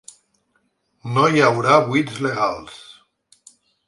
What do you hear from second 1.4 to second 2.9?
haurà buits legals”